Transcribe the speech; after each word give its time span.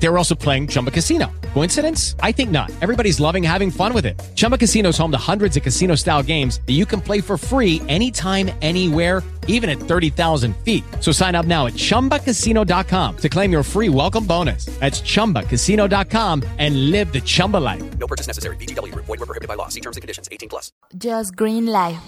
They 0.00 0.08
were 0.08 0.18
also 0.18 0.34
playing 0.34 0.68
Chumba 0.68 0.90
Casino. 0.90 1.30
Coincidence? 1.54 2.14
I 2.20 2.32
think 2.32 2.50
not. 2.50 2.70
Everybody's 2.80 3.18
loving 3.20 3.42
having 3.42 3.70
fun 3.70 3.92
with 3.92 4.06
it. 4.06 4.18
Chumba 4.36 4.56
Casino 4.56 4.90
is 4.90 4.98
home 4.98 5.10
to 5.10 5.18
hundreds 5.18 5.56
of 5.56 5.62
casino 5.62 5.96
style 5.96 6.22
games 6.22 6.60
that 6.66 6.74
you 6.74 6.86
can 6.86 7.00
play 7.00 7.20
for 7.20 7.36
free 7.36 7.82
anytime, 7.88 8.50
anywhere, 8.62 9.22
even 9.48 9.68
at 9.68 9.78
30,000 9.78 10.54
feet. 10.58 10.84
So 11.00 11.10
sign 11.10 11.34
up 11.34 11.46
now 11.46 11.66
at 11.66 11.72
chumbacasino.com 11.72 13.16
to 13.16 13.28
claim 13.28 13.50
your 13.50 13.62
free 13.64 13.88
welcome 13.88 14.24
bonus. 14.24 14.66
That's 14.78 15.00
chumbacasino.com 15.00 16.44
and 16.58 16.90
live 16.90 17.12
the 17.12 17.20
Chumba 17.20 17.56
life. 17.56 17.82
No 17.98 18.06
purchase 18.06 18.28
necessary. 18.28 18.56
BGW. 18.56 18.94
Void 18.94 19.08
were 19.08 19.26
prohibited 19.26 19.48
by 19.48 19.54
law. 19.54 19.68
See 19.68 19.80
terms 19.80 19.96
and 19.96 20.02
conditions. 20.02 20.28
18 20.30 20.48
plus. 20.48 20.70
Just 20.96 21.34
Green 21.34 21.66
Live. 21.66 21.98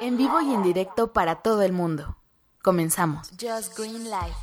En 0.00 0.16
vivo 0.16 0.40
y 0.42 0.54
en 0.54 0.62
directo 0.62 1.12
para 1.12 1.36
todo 1.36 1.62
el 1.62 1.72
mundo. 1.72 2.16
Comenzamos. 2.62 3.30
Just 3.38 3.76
Green 3.76 4.04
Live. 4.04 4.34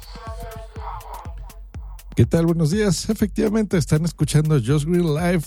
¿Qué 2.16 2.28
tal? 2.28 2.46
Buenos 2.46 2.70
días. 2.70 3.10
Efectivamente, 3.10 3.76
están 3.76 4.06
escuchando 4.06 4.60
Just 4.64 4.86
Green 4.86 5.16
Live. 5.16 5.46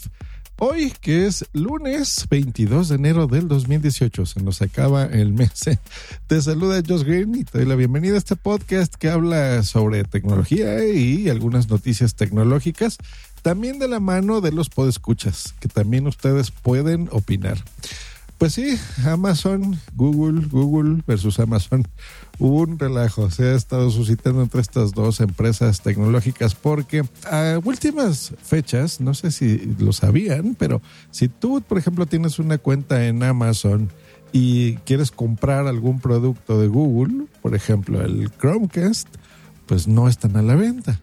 Hoy, 0.59 0.93
que 1.01 1.27
es 1.27 1.45
lunes 1.53 2.27
22 2.29 2.89
de 2.89 2.97
enero 2.97 3.29
del 3.29 3.47
2018, 3.47 4.27
se 4.27 4.43
nos 4.43 4.61
acaba 4.63 5.05
el 5.05 5.33
mes. 5.33 5.53
Te 6.27 6.43
saluda 6.43 6.83
Josh 6.85 7.05
Green 7.05 7.37
y 7.37 7.45
te 7.45 7.59
doy 7.59 7.69
la 7.69 7.77
bienvenida 7.77 8.17
a 8.17 8.19
este 8.19 8.35
podcast 8.35 8.93
que 8.97 9.11
habla 9.11 9.63
sobre 9.63 10.03
tecnología 10.03 10.85
y 10.85 11.29
algunas 11.29 11.69
noticias 11.69 12.17
tecnológicas, 12.17 12.99
también 13.43 13.79
de 13.79 13.87
la 13.87 14.01
mano 14.01 14.41
de 14.41 14.51
los 14.51 14.69
podescuchas, 14.69 15.55
que 15.61 15.69
también 15.69 16.09
ustedes 16.09 16.51
pueden 16.51 17.09
opinar. 17.13 17.63
Pues 18.39 18.53
sí, 18.53 18.79
Amazon, 19.07 19.81
Google, 19.95 20.47
Google 20.49 21.03
versus 21.07 21.41
Amazon. 21.41 21.89
Un 22.39 22.79
relajo, 22.79 23.31
se 23.31 23.45
ha 23.45 23.55
estado 23.55 23.91
suscitando 23.91 24.43
entre 24.43 24.61
estas 24.61 24.93
dos 24.93 25.21
empresas 25.21 25.81
tecnológicas 25.81 26.55
porque 26.55 27.03
a 27.31 27.59
últimas 27.65 28.35
fechas, 28.43 29.01
no 29.01 29.15
sé 29.15 29.31
si 29.31 29.75
lo 29.79 29.93
sabían, 29.95 30.55
pero 30.59 30.83
si 31.11 31.29
tú, 31.29 31.63
por 31.67 31.79
ejemplo, 31.79 32.05
tienes 32.05 32.39
una 32.39 32.59
cuenta 32.59 33.07
en 33.07 33.23
Amazon 33.23 33.91
y 34.33 34.75
quieres 34.85 35.11
comprar 35.11 35.67
algún 35.67 36.01
producto 36.01 36.61
de 36.61 36.69
Google, 36.69 37.25
por 37.41 37.55
ejemplo, 37.55 38.03
el 38.03 38.31
Chromecast, 38.39 39.09
pues 39.65 39.89
no 39.89 40.09
están 40.09 40.37
a 40.37 40.43
la 40.43 40.57
venta. 40.57 41.01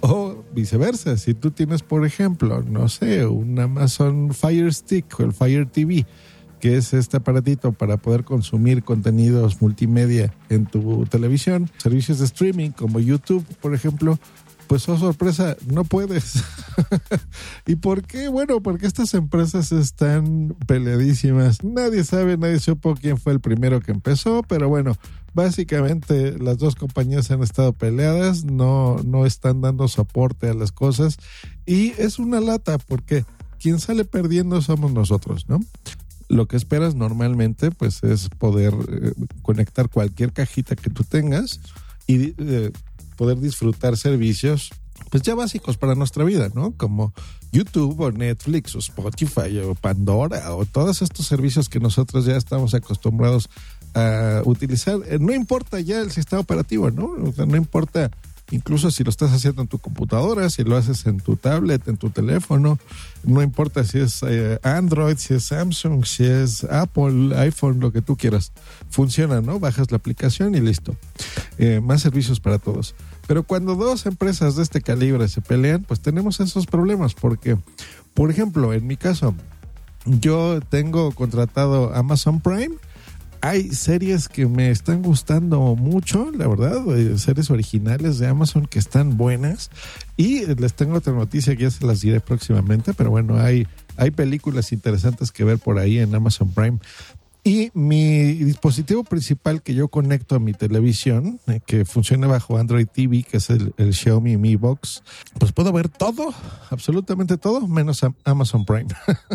O 0.00 0.44
viceversa, 0.54 1.18
si 1.18 1.34
tú 1.34 1.50
tienes, 1.50 1.82
por 1.82 2.06
ejemplo, 2.06 2.62
no 2.62 2.88
sé, 2.88 3.26
un 3.26 3.58
Amazon 3.58 4.32
Fire 4.32 4.72
Stick 4.72 5.20
o 5.20 5.24
el 5.24 5.34
Fire 5.34 5.66
TV, 5.66 6.06
que 6.60 6.76
es 6.76 6.92
este 6.92 7.16
aparatito 7.16 7.72
para 7.72 7.96
poder 7.96 8.24
consumir 8.24 8.84
contenidos 8.84 9.60
multimedia 9.60 10.32
en 10.48 10.66
tu 10.66 11.06
televisión, 11.06 11.70
servicios 11.78 12.18
de 12.18 12.26
streaming 12.26 12.70
como 12.70 13.00
YouTube, 13.00 13.44
por 13.60 13.74
ejemplo, 13.74 14.18
pues 14.70 14.88
oh 14.88 14.96
sorpresa, 14.96 15.56
no 15.66 15.82
puedes. 15.82 16.44
¿Y 17.66 17.74
por 17.74 18.04
qué? 18.04 18.28
Bueno, 18.28 18.62
porque 18.62 18.86
estas 18.86 19.14
empresas 19.14 19.72
están 19.72 20.54
peleadísimas. 20.68 21.64
Nadie 21.64 22.04
sabe, 22.04 22.36
nadie 22.36 22.60
supo 22.60 22.94
quién 22.94 23.18
fue 23.18 23.32
el 23.32 23.40
primero 23.40 23.80
que 23.80 23.90
empezó, 23.90 24.44
pero 24.46 24.68
bueno, 24.68 24.96
básicamente 25.34 26.38
las 26.38 26.58
dos 26.58 26.76
compañías 26.76 27.32
han 27.32 27.42
estado 27.42 27.72
peleadas, 27.72 28.44
no, 28.44 28.98
no 29.04 29.26
están 29.26 29.60
dando 29.60 29.88
soporte 29.88 30.48
a 30.48 30.54
las 30.54 30.70
cosas 30.70 31.18
y 31.66 31.92
es 31.98 32.20
una 32.20 32.40
lata 32.40 32.78
porque 32.78 33.24
quien 33.58 33.80
sale 33.80 34.04
perdiendo 34.04 34.62
somos 34.62 34.92
nosotros, 34.92 35.48
¿no? 35.48 35.58
Lo 36.30 36.46
que 36.46 36.56
esperas 36.56 36.94
normalmente 36.94 37.70
pues 37.72 38.02
es 38.04 38.28
poder 38.28 38.72
eh, 38.72 39.12
conectar 39.42 39.90
cualquier 39.90 40.32
cajita 40.32 40.76
que 40.76 40.88
tú 40.88 41.02
tengas 41.02 41.60
y 42.06 42.34
eh, 42.38 42.70
poder 43.16 43.40
disfrutar 43.40 43.96
servicios 43.96 44.70
pues 45.10 45.24
ya 45.24 45.34
básicos 45.34 45.76
para 45.76 45.96
nuestra 45.96 46.22
vida, 46.24 46.50
¿no? 46.54 46.72
Como 46.76 47.12
YouTube 47.50 47.98
o 48.00 48.12
Netflix 48.12 48.76
o 48.76 48.78
Spotify 48.78 49.58
o 49.58 49.74
Pandora 49.74 50.54
o 50.54 50.66
todos 50.66 51.02
estos 51.02 51.26
servicios 51.26 51.68
que 51.68 51.80
nosotros 51.80 52.26
ya 52.26 52.36
estamos 52.36 52.74
acostumbrados 52.74 53.48
a 53.94 54.42
utilizar. 54.44 55.00
Eh, 55.06 55.18
no 55.18 55.32
importa 55.34 55.80
ya 55.80 56.00
el 56.00 56.12
sistema 56.12 56.40
operativo, 56.40 56.92
¿no? 56.92 57.16
No 57.16 57.56
importa 57.56 58.10
incluso 58.50 58.90
si 58.90 59.04
lo 59.04 59.10
estás 59.10 59.32
haciendo 59.32 59.62
en 59.62 59.68
tu 59.68 59.78
computadora, 59.78 60.50
si 60.50 60.64
lo 60.64 60.76
haces 60.76 61.06
en 61.06 61.20
tu 61.20 61.36
tablet, 61.36 61.86
en 61.88 61.96
tu 61.96 62.10
teléfono, 62.10 62.78
no 63.24 63.42
importa 63.42 63.84
si 63.84 63.98
es 63.98 64.22
eh, 64.26 64.58
Android, 64.62 65.16
si 65.16 65.34
es 65.34 65.44
Samsung, 65.44 66.04
si 66.04 66.24
es 66.24 66.64
Apple, 66.64 67.36
iPhone, 67.36 67.80
lo 67.80 67.92
que 67.92 68.02
tú 68.02 68.16
quieras, 68.16 68.52
funciona, 68.90 69.40
¿no? 69.40 69.58
Bajas 69.58 69.90
la 69.90 69.96
aplicación 69.96 70.54
y 70.54 70.60
listo. 70.60 70.96
Eh, 71.58 71.80
más 71.80 72.02
servicios 72.02 72.40
para 72.40 72.58
todos. 72.58 72.94
Pero 73.26 73.44
cuando 73.44 73.74
dos 73.76 74.06
empresas 74.06 74.56
de 74.56 74.62
este 74.62 74.80
calibre 74.80 75.28
se 75.28 75.40
pelean, 75.40 75.84
pues 75.84 76.00
tenemos 76.00 76.40
esos 76.40 76.66
problemas, 76.66 77.14
porque, 77.14 77.56
por 78.14 78.30
ejemplo, 78.30 78.72
en 78.72 78.86
mi 78.86 78.96
caso, 78.96 79.34
yo 80.04 80.60
tengo 80.68 81.12
contratado 81.12 81.94
Amazon 81.94 82.40
Prime 82.40 82.74
hay 83.40 83.70
series 83.70 84.28
que 84.28 84.46
me 84.46 84.70
están 84.70 85.02
gustando 85.02 85.74
mucho, 85.76 86.30
la 86.32 86.46
verdad, 86.46 86.82
eh, 86.96 87.18
series 87.18 87.50
originales 87.50 88.18
de 88.18 88.26
Amazon 88.26 88.66
que 88.66 88.78
están 88.78 89.16
buenas. 89.16 89.70
Y 90.16 90.46
les 90.46 90.74
tengo 90.74 90.96
otra 90.96 91.12
noticia 91.12 91.56
que 91.56 91.62
ya 91.62 91.70
se 91.70 91.86
las 91.86 92.02
diré 92.02 92.20
próximamente, 92.20 92.92
pero 92.92 93.10
bueno, 93.10 93.38
hay, 93.38 93.66
hay 93.96 94.10
películas 94.10 94.72
interesantes 94.72 95.32
que 95.32 95.44
ver 95.44 95.58
por 95.58 95.78
ahí 95.78 95.98
en 95.98 96.14
Amazon 96.14 96.52
Prime. 96.52 96.78
Y 97.42 97.70
mi 97.72 98.34
dispositivo 98.34 99.02
principal 99.02 99.62
que 99.62 99.74
yo 99.74 99.88
conecto 99.88 100.34
a 100.34 100.38
mi 100.38 100.52
televisión, 100.52 101.40
eh, 101.46 101.60
que 101.64 101.86
funciona 101.86 102.26
bajo 102.26 102.58
Android 102.58 102.86
TV, 102.86 103.22
que 103.22 103.38
es 103.38 103.48
el, 103.48 103.72
Xiaomi 103.94 104.36
Mi 104.36 104.56
Box, 104.56 105.02
pues 105.38 105.52
puedo 105.52 105.72
ver 105.72 105.88
todo, 105.88 106.34
absolutamente 106.68 107.38
todo, 107.38 107.66
menos 107.66 108.00
Amazon 108.24 108.66
Prime. 108.66 108.88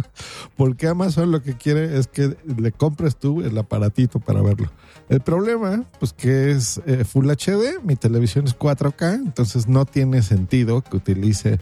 Porque 0.56 0.88
Amazon 0.88 1.32
lo 1.32 1.42
que 1.42 1.58
quiere 1.58 1.98
es 1.98 2.06
que 2.06 2.38
le 2.46 2.72
compres 2.72 3.16
tú 3.18 3.42
el 3.42 3.58
aparatito 3.58 4.20
para 4.20 4.42
verlo. 4.44 4.72
El 5.10 5.22
problema, 5.22 5.84
pues 6.00 6.14
que 6.14 6.52
es 6.52 6.82
eh, 6.86 7.06
Full 7.06 7.28
HD, 7.30 7.84
mi 7.84 7.96
televisión 7.96 8.46
es 8.46 8.58
4K, 8.58 9.16
entonces 9.16 9.68
no 9.68 9.86
tiene 9.86 10.22
sentido 10.22 10.82
que 10.84 10.98
utilice 10.98 11.60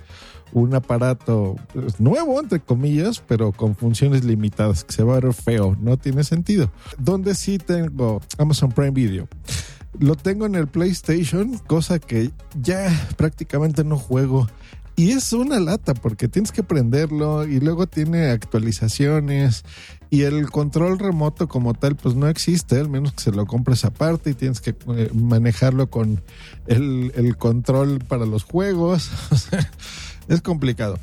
un 0.54 0.74
aparato 0.76 1.56
pues, 1.74 2.00
nuevo, 2.00 2.40
entre 2.40 2.60
comillas, 2.60 3.22
pero 3.28 3.52
con 3.52 3.76
funciones 3.76 4.24
limitadas, 4.24 4.84
que 4.84 4.94
se 4.94 5.04
va 5.04 5.18
a 5.18 5.20
ver 5.20 5.34
feo, 5.34 5.76
no 5.82 5.98
tiene 5.98 6.24
sentido. 6.24 6.72
Donde 6.98 7.36
sí 7.36 7.58
tengo 7.58 8.22
Amazon 8.38 8.72
Prime 8.72 8.92
Video. 8.92 9.28
Lo 10.00 10.16
tengo 10.16 10.46
en 10.46 10.56
el 10.56 10.68
PlayStation, 10.68 11.58
cosa 11.68 12.00
que 12.00 12.32
ya 12.60 12.90
prácticamente 13.18 13.84
no 13.84 13.98
juego. 13.98 14.48
Y 14.96 15.12
es 15.12 15.34
una 15.34 15.60
lata 15.60 15.96
porque 15.96 16.28
tienes 16.28 16.52
que 16.52 16.62
prenderlo 16.62 17.48
y 17.48 17.60
luego 17.60 17.88
tiene 17.88 18.30
actualizaciones 18.30 19.66
y 20.12 20.22
el 20.22 20.52
control 20.52 21.00
remoto 21.00 21.48
como 21.48 21.74
tal 21.74 21.96
pues 21.96 22.14
no 22.14 22.28
existe, 22.28 22.80
al 22.80 22.90
menos 22.90 23.14
que 23.14 23.24
se 23.24 23.32
lo 23.32 23.48
compres 23.48 23.86
aparte 23.86 24.30
y 24.30 24.34
tienes 24.36 24.62
que 24.62 24.76
eh, 24.96 25.10
manejarlo 25.16 25.90
con 25.90 26.22
el, 26.68 27.12
el 27.16 27.36
control 27.38 28.00
para 28.08 28.28
los 28.28 28.44
juegos. 28.44 29.10
es 30.28 30.42
complicado. 30.42 31.00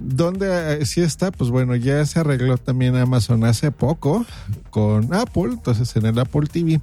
¿Dónde 0.00 0.80
eh, 0.80 0.86
sí 0.86 1.00
está? 1.00 1.30
Pues 1.30 1.50
bueno, 1.50 1.76
ya 1.76 2.04
se 2.04 2.20
arregló 2.20 2.58
también 2.58 2.96
Amazon 2.96 3.44
hace 3.44 3.70
poco 3.70 4.26
con 4.70 5.14
Apple, 5.14 5.52
entonces 5.52 5.94
en 5.96 6.06
el 6.06 6.18
Apple 6.18 6.48
TV. 6.50 6.80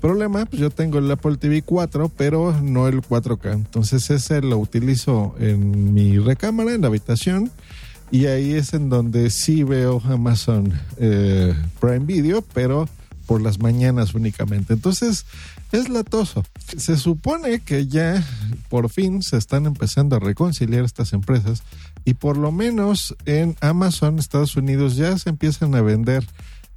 Problema, 0.00 0.44
pues 0.44 0.60
yo 0.60 0.70
tengo 0.70 0.98
el 0.98 1.10
Apple 1.10 1.36
TV 1.38 1.62
4, 1.62 2.10
pero 2.16 2.52
no 2.62 2.88
el 2.88 3.00
4K. 3.00 3.54
Entonces 3.54 4.10
ese 4.10 4.42
lo 4.42 4.58
utilizo 4.58 5.34
en 5.38 5.94
mi 5.94 6.18
recámara, 6.18 6.72
en 6.72 6.82
la 6.82 6.88
habitación. 6.88 7.50
Y 8.10 8.26
ahí 8.26 8.52
es 8.52 8.74
en 8.74 8.90
donde 8.90 9.30
sí 9.30 9.64
veo 9.64 10.00
Amazon 10.04 10.72
eh, 10.98 11.54
Prime 11.80 12.00
Video, 12.00 12.42
pero 12.52 12.86
por 13.26 13.40
las 13.40 13.58
mañanas 13.58 14.14
únicamente. 14.14 14.74
Entonces, 14.74 15.26
es 15.72 15.88
latoso. 15.88 16.44
Se 16.76 16.96
supone 16.96 17.60
que 17.60 17.86
ya 17.86 18.24
por 18.68 18.90
fin 18.90 19.22
se 19.22 19.36
están 19.36 19.66
empezando 19.66 20.16
a 20.16 20.20
reconciliar 20.20 20.84
estas 20.84 21.12
empresas 21.12 21.62
y 22.04 22.14
por 22.14 22.36
lo 22.36 22.52
menos 22.52 23.16
en 23.24 23.56
Amazon, 23.60 24.18
Estados 24.18 24.56
Unidos, 24.56 24.96
ya 24.96 25.16
se 25.18 25.30
empiezan 25.30 25.74
a 25.74 25.82
vender 25.82 26.24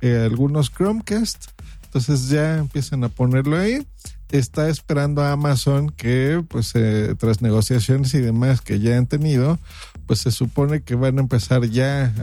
eh, 0.02 0.24
algunos 0.30 0.72
Chromecast. 0.72 1.52
Entonces 1.86 2.30
ya 2.30 2.58
empiezan 2.58 3.04
a 3.04 3.10
ponerlo 3.10 3.58
ahí. 3.58 3.86
Está 4.30 4.70
esperando 4.70 5.22
a 5.22 5.32
Amazon 5.32 5.90
que, 5.90 6.44
pues, 6.48 6.72
eh, 6.76 7.16
tras 7.18 7.42
negociaciones 7.42 8.14
y 8.14 8.20
demás 8.20 8.60
que 8.62 8.80
ya 8.80 8.98
han 8.98 9.08
tenido, 9.08 9.58
pues 10.06 10.20
se 10.20 10.32
supone 10.32 10.82
que 10.82 10.96
van 10.96 11.18
a 11.18 11.22
empezar 11.22 11.66
ya 11.70 12.14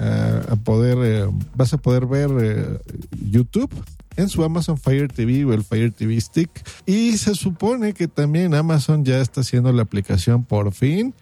a, 0.50 0.56
poder, 0.56 0.98
eh, 1.02 1.30
vas 1.54 1.72
a 1.72 1.78
poder 1.78 2.06
ver 2.06 2.82
YouTube 3.30 3.70
en 4.16 4.28
su 4.28 4.44
Amazon 4.44 4.78
Fire 4.78 5.08
TV 5.08 5.44
o 5.44 5.52
el 5.52 5.64
Fire 5.64 5.93
TV 5.93 6.20
Stick. 6.20 6.50
Y 6.87 7.16
se 7.19 7.34
supone 7.34 7.93
que 7.93 8.08
también 8.08 8.55
Amazon 8.55 9.05
ya 9.05 9.20
está 9.20 9.40
haciendo 9.43 9.72
la 9.72 9.82
aplicación 9.82 10.44
por 10.44 10.72
fin 10.72 11.14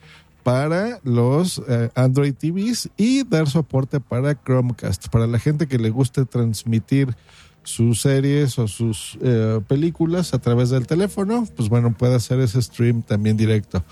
para 0.43 0.99
los 1.05 1.63
eh, 1.69 1.91
Android 1.95 2.35
TVs 2.35 2.91
y 2.97 3.25
dar 3.25 3.49
soporte 3.49 4.01
para 4.01 4.35
Chromecast, 4.35 5.09
para 5.09 5.27
la 5.27 5.39
gente 5.39 5.67
que 5.67 5.79
le 5.79 5.91
guste 5.91 6.25
transmitir 6.25 7.15
sus 7.63 8.01
series 8.01 8.59
o 8.59 8.67
sus 8.67 9.19
eh, 9.23 9.61
películas 9.69 10.35
a 10.35 10.39
través 10.39 10.71
del 10.71 10.87
teléfono, 10.87 11.47
pues 11.57 11.69
bueno, 11.69 11.95
puede 11.97 12.17
hacer 12.17 12.41
ese 12.41 12.61
stream 12.61 13.03
también 13.03 13.37
directo. 13.37 13.85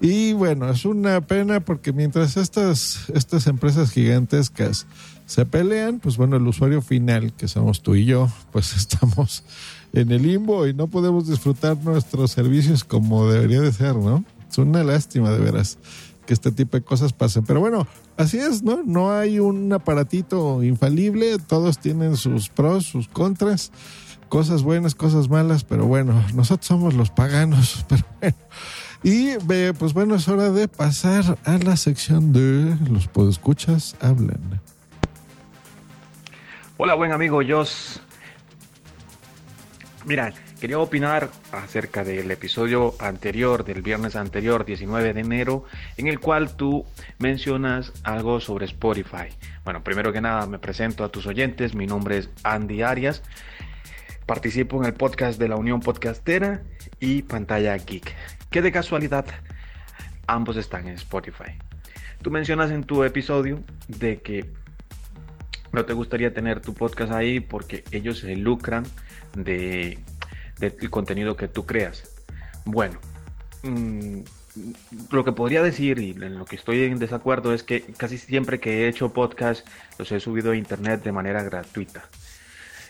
Y 0.00 0.32
bueno, 0.32 0.68
es 0.70 0.84
una 0.84 1.20
pena 1.22 1.60
porque 1.60 1.92
mientras 1.92 2.36
estas, 2.36 3.10
estas 3.14 3.46
empresas 3.46 3.90
gigantescas 3.90 4.86
se 5.28 5.44
pelean, 5.44 6.00
pues 6.00 6.16
bueno, 6.16 6.36
el 6.36 6.46
usuario 6.46 6.80
final, 6.80 7.34
que 7.34 7.48
somos 7.48 7.82
tú 7.82 7.94
y 7.94 8.06
yo, 8.06 8.30
pues 8.50 8.74
estamos 8.76 9.44
en 9.92 10.10
el 10.10 10.22
limbo 10.22 10.66
y 10.66 10.72
no 10.72 10.88
podemos 10.88 11.28
disfrutar 11.28 11.76
nuestros 11.84 12.30
servicios 12.30 12.82
como 12.82 13.30
debería 13.30 13.60
de 13.60 13.70
ser, 13.70 13.94
¿no? 13.94 14.24
Es 14.50 14.56
una 14.56 14.82
lástima 14.82 15.30
de 15.30 15.38
veras 15.38 15.76
que 16.24 16.32
este 16.32 16.50
tipo 16.50 16.78
de 16.78 16.82
cosas 16.82 17.12
pasen. 17.12 17.44
Pero 17.44 17.60
bueno, 17.60 17.86
así 18.16 18.38
es, 18.38 18.62
¿no? 18.62 18.82
No 18.84 19.12
hay 19.12 19.38
un 19.38 19.70
aparatito 19.70 20.62
infalible, 20.62 21.36
todos 21.38 21.78
tienen 21.78 22.16
sus 22.16 22.48
pros, 22.48 22.86
sus 22.86 23.06
contras, 23.06 23.70
cosas 24.30 24.62
buenas, 24.62 24.94
cosas 24.94 25.28
malas, 25.28 25.62
pero 25.62 25.86
bueno, 25.86 26.24
nosotros 26.34 26.66
somos 26.66 26.94
los 26.94 27.10
paganos, 27.10 27.84
pero 27.88 28.02
bueno. 28.18 28.36
Y 29.02 29.36
pues 29.78 29.92
bueno, 29.92 30.14
es 30.14 30.26
hora 30.26 30.50
de 30.50 30.68
pasar 30.68 31.38
a 31.44 31.58
la 31.58 31.76
sección 31.76 32.32
de 32.32 32.78
los 32.90 33.08
podescuchas 33.08 33.94
hablan. 34.00 34.62
Hola, 36.80 36.94
buen 36.94 37.10
amigo 37.10 37.40
Jos. 37.44 38.00
Mira, 40.06 40.32
quería 40.60 40.78
opinar 40.78 41.28
acerca 41.50 42.04
del 42.04 42.30
episodio 42.30 42.94
anterior, 43.00 43.64
del 43.64 43.82
viernes 43.82 44.14
anterior, 44.14 44.64
19 44.64 45.12
de 45.12 45.20
enero, 45.20 45.64
en 45.96 46.06
el 46.06 46.20
cual 46.20 46.54
tú 46.54 46.86
mencionas 47.18 47.92
algo 48.04 48.38
sobre 48.38 48.66
Spotify. 48.66 49.26
Bueno, 49.64 49.82
primero 49.82 50.12
que 50.12 50.20
nada 50.20 50.46
me 50.46 50.60
presento 50.60 51.02
a 51.02 51.08
tus 51.08 51.26
oyentes, 51.26 51.74
mi 51.74 51.88
nombre 51.88 52.18
es 52.18 52.30
Andy 52.44 52.82
Arias, 52.82 53.24
participo 54.24 54.78
en 54.78 54.84
el 54.84 54.94
podcast 54.94 55.36
de 55.40 55.48
la 55.48 55.56
Unión 55.56 55.80
Podcastera 55.80 56.62
y 57.00 57.22
Pantalla 57.22 57.76
Geek, 57.76 58.14
que 58.50 58.62
de 58.62 58.70
casualidad 58.70 59.26
ambos 60.28 60.56
están 60.56 60.86
en 60.86 60.94
Spotify. 60.94 61.58
Tú 62.22 62.30
mencionas 62.30 62.70
en 62.70 62.84
tu 62.84 63.02
episodio 63.02 63.64
de 63.88 64.20
que 64.20 64.48
no 65.72 65.84
te 65.84 65.92
gustaría 65.92 66.32
tener 66.32 66.60
tu 66.60 66.74
podcast 66.74 67.12
ahí 67.12 67.40
porque 67.40 67.84
ellos 67.90 68.18
se 68.18 68.36
lucran 68.36 68.84
de, 69.34 69.98
del 70.58 70.90
contenido 70.90 71.36
que 71.36 71.48
tú 71.48 71.66
creas. 71.66 72.10
Bueno, 72.64 72.98
mm, 73.62 74.20
lo 75.10 75.24
que 75.24 75.32
podría 75.32 75.62
decir 75.62 75.98
y 75.98 76.10
en 76.10 76.38
lo 76.38 76.44
que 76.44 76.56
estoy 76.56 76.82
en 76.84 76.98
desacuerdo 76.98 77.52
es 77.52 77.62
que 77.62 77.82
casi 77.96 78.18
siempre 78.18 78.60
que 78.60 78.84
he 78.84 78.88
hecho 78.88 79.12
podcast 79.12 79.66
los 79.98 80.10
he 80.12 80.20
subido 80.20 80.52
a 80.52 80.56
internet 80.56 81.02
de 81.02 81.12
manera 81.12 81.42
gratuita. 81.42 82.04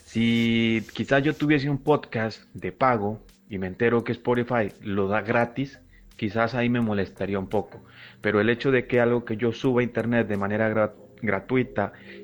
Si 0.04 0.82
quizás 0.94 1.22
yo 1.22 1.34
tuviese 1.34 1.68
un 1.68 1.78
podcast 1.78 2.42
de 2.54 2.72
pago 2.72 3.20
y 3.50 3.58
me 3.58 3.66
entero 3.66 4.04
que 4.04 4.12
Spotify 4.12 4.72
lo 4.80 5.08
da 5.08 5.20
gratis, 5.20 5.78
quizás 6.16 6.54
ahí 6.54 6.70
me 6.70 6.80
molestaría 6.80 7.38
un 7.38 7.48
poco. 7.48 7.84
Pero 8.22 8.40
el 8.40 8.48
hecho 8.48 8.70
de 8.70 8.86
que 8.86 9.00
algo 9.00 9.24
que 9.24 9.36
yo 9.36 9.52
suba 9.52 9.80
a 9.80 9.84
internet 9.84 10.26
de 10.26 10.36
manera 10.36 10.68
gratuita 10.68 11.07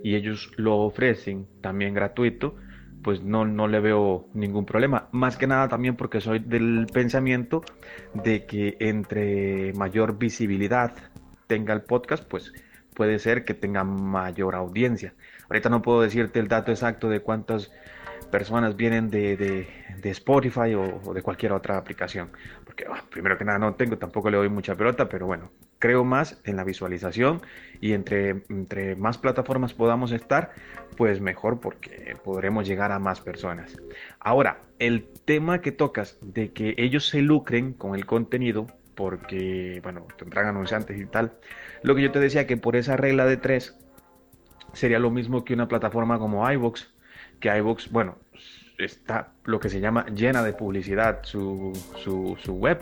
y 0.03 0.15
ellos 0.15 0.53
lo 0.57 0.79
ofrecen 0.79 1.47
también 1.61 1.95
gratuito, 1.95 2.57
pues 3.03 3.23
no, 3.23 3.45
no 3.45 3.69
le 3.69 3.81
veo 3.81 4.29
ningún 4.33 4.65
problema. 4.65 5.09
Más 5.13 5.37
que 5.37 5.47
nada 5.47 5.69
también 5.69 5.95
porque 5.97 6.21
soy 6.21 6.39
del 6.39 6.87
pensamiento 6.93 7.63
de 8.15 8.47
que 8.47 8.77
entre 8.81 9.73
mayor 9.75 10.19
visibilidad 10.19 10.95
tenga 11.47 11.75
el 11.75 11.83
podcast, 11.83 12.25
pues 12.25 12.53
puede 12.95 13.19
ser 13.19 13.45
que 13.45 13.55
tenga 13.55 13.85
mayor 13.85 14.55
audiencia. 14.55 15.15
Ahorita 15.49 15.69
no 15.69 15.83
puedo 15.83 16.01
decirte 16.01 16.41
el 16.41 16.49
dato 16.49 16.71
exacto 16.71 17.09
de 17.09 17.21
cuántas 17.21 17.71
personas 18.31 18.75
vienen 18.77 19.11
de, 19.11 19.37
de, 19.37 20.11
Spotify 20.11 20.75
o, 20.75 21.13
de 21.13 21.23
cualquier 21.23 21.53
otra 21.53 21.77
aplicación. 21.77 22.31
Porque 22.65 22.85
ah, 22.91 23.03
primero 23.11 23.37
que 23.37 23.45
nada 23.45 23.59
no 23.59 23.75
tengo, 23.75 23.99
tampoco 23.99 24.31
le 24.31 24.39
doy 24.39 24.49
mucha 24.49 24.75
pelota, 24.75 25.09
pero 25.09 25.27
bueno, 25.27 25.51
creo 25.79 26.05
más 26.05 26.41
en 26.45 26.57
la 26.57 26.65
visualización 26.65 27.43
y 27.81 27.93
entre, 27.93 28.43
entre 28.49 28.97
más 28.97 29.19
plataformas 29.19 29.75
podamos 29.75 30.13
estar, 30.13 30.53
pues 30.97 31.21
mejor 31.21 31.61
porque 31.61 32.17
podremos 32.25 32.67
llegar 32.67 32.93
a 32.93 32.99
más 32.99 33.21
personas. 33.21 33.77
Ahora, 34.21 34.61
el 34.79 35.07
tema 35.25 35.61
que 35.61 35.73
tocas 35.73 36.19
de 36.21 36.53
que 36.53 36.75
ellos 36.79 37.09
se 37.09 37.23
lucren 37.23 37.73
con 37.73 37.95
el 37.95 38.07
contenido, 38.07 38.67
porque, 38.95 39.81
bueno, 39.83 40.07
tendrán 40.17 40.47
anunciantes 40.47 41.01
y 41.01 41.07
tal, 41.07 41.33
lo 41.83 41.95
que 41.95 42.03
yo 42.03 42.13
te 42.13 42.21
decía 42.21 42.47
que 42.47 42.57
por 42.57 42.77
esa 42.77 42.97
regla 42.97 43.27
de 43.27 43.37
tres 43.37 43.77
sería 44.73 44.99
lo 44.99 45.11
mismo 45.11 45.45
que 45.45 45.55
una 45.55 45.69
plataforma 45.69 46.19
como 46.19 46.51
iVoox, 46.51 46.87
que 47.41 47.57
iVoox, 47.57 47.91
bueno, 47.91 48.17
está 48.79 49.33
lo 49.45 49.61
que 49.61 49.69
se 49.69 49.81
llama 49.81 50.07
llena 50.07 50.43
de 50.43 50.53
publicidad 50.53 51.21
su, 51.23 51.73
su, 52.03 52.53
web. 52.53 52.81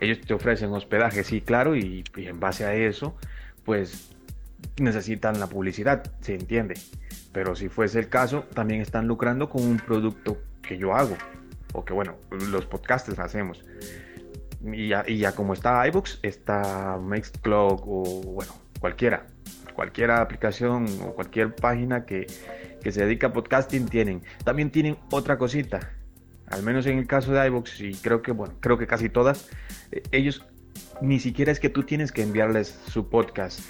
Ellos 0.00 0.20
te 0.20 0.34
ofrecen 0.34 0.72
hospedaje, 0.72 1.24
sí, 1.24 1.40
claro, 1.40 1.76
y, 1.76 2.04
en 2.16 2.38
base 2.38 2.64
a 2.64 2.74
eso, 2.74 3.16
pues 3.64 4.10
necesitan 4.80 5.40
la 5.40 5.48
publicidad, 5.48 6.04
se 6.20 6.34
entiende. 6.34 6.74
Pero 7.32 7.56
si 7.56 7.68
fuese 7.68 7.98
el 7.98 8.08
caso, 8.08 8.44
también 8.54 8.80
están 8.80 9.06
lucrando 9.06 9.48
con 9.48 9.64
un 9.64 9.76
producto 9.78 10.38
que 10.62 10.78
yo 10.78 10.94
hago, 10.94 11.16
o 11.72 11.84
que 11.84 11.92
bueno, 11.92 12.16
los 12.30 12.66
podcasters 12.66 13.18
hacemos. 13.18 13.64
Y 14.64 14.88
ya, 14.88 15.04
y 15.06 15.18
ya 15.18 15.32
como 15.32 15.52
está 15.52 15.86
iBooks, 15.86 16.20
está 16.22 16.98
Mixcloud 17.00 17.80
o 17.86 18.22
bueno, 18.34 18.52
cualquiera, 18.80 19.26
cualquier 19.74 20.10
aplicación 20.10 20.86
o 21.02 21.14
cualquier 21.14 21.54
página 21.54 22.04
que, 22.04 22.26
que 22.82 22.92
se 22.92 23.04
dedica 23.04 23.28
a 23.28 23.32
podcasting 23.32 23.86
tienen. 23.86 24.22
También 24.44 24.70
tienen 24.70 24.96
otra 25.10 25.38
cosita, 25.38 25.92
al 26.50 26.62
menos 26.62 26.86
en 26.86 26.98
el 26.98 27.06
caso 27.06 27.32
de 27.32 27.46
iVoox 27.46 27.80
y 27.80 27.94
creo 27.94 28.22
que, 28.22 28.32
bueno, 28.32 28.54
creo 28.60 28.78
que 28.78 28.86
casi 28.86 29.08
todas, 29.08 29.48
eh, 29.92 30.02
ellos 30.12 30.44
ni 31.00 31.20
siquiera 31.20 31.52
es 31.52 31.60
que 31.60 31.68
tú 31.68 31.82
tienes 31.82 32.12
que 32.12 32.22
enviarles 32.22 32.68
su 32.86 33.08
podcast. 33.08 33.60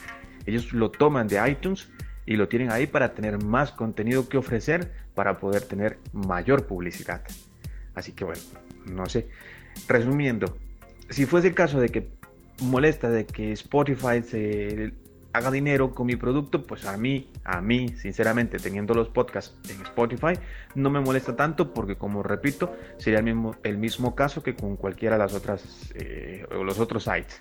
Ellos 0.46 0.72
lo 0.72 0.90
toman 0.90 1.28
de 1.28 1.46
iTunes 1.50 1.88
y 2.26 2.36
lo 2.36 2.48
tienen 2.48 2.70
ahí 2.70 2.86
para 2.86 3.14
tener 3.14 3.42
más 3.42 3.72
contenido 3.72 4.28
que 4.28 4.38
ofrecer 4.38 4.92
para 5.14 5.38
poder 5.38 5.62
tener 5.62 5.98
mayor 6.12 6.66
publicidad. 6.66 7.22
Así 7.94 8.12
que 8.12 8.24
bueno, 8.24 8.40
no 8.86 9.06
sé. 9.06 9.28
Resumiendo, 9.88 10.56
si 11.10 11.26
fuese 11.26 11.48
el 11.48 11.54
caso 11.54 11.80
de 11.80 11.88
que 11.88 12.08
molesta 12.62 13.08
de 13.08 13.26
que 13.26 13.52
Spotify 13.52 14.22
se 14.22 14.92
haga 15.38 15.50
dinero 15.50 15.92
con 15.92 16.06
mi 16.06 16.16
producto, 16.16 16.62
pues 16.62 16.84
a 16.86 16.96
mí, 16.96 17.30
a 17.44 17.60
mí, 17.60 17.88
sinceramente, 17.96 18.58
teniendo 18.58 18.94
los 18.94 19.08
podcasts 19.08 19.56
en 19.70 19.80
Spotify, 19.82 20.34
no 20.74 20.90
me 20.90 21.00
molesta 21.00 21.36
tanto 21.36 21.72
porque, 21.72 21.96
como 21.96 22.22
repito, 22.22 22.76
sería 22.98 23.20
el 23.20 23.24
mismo, 23.24 23.56
el 23.62 23.78
mismo 23.78 24.14
caso 24.14 24.42
que 24.42 24.54
con 24.54 24.76
cualquiera 24.76 25.16
de 25.16 25.24
las 25.24 25.34
otras 25.34 25.92
eh, 25.94 26.46
o 26.50 26.64
los 26.64 26.78
otros 26.78 27.04
sites. 27.04 27.38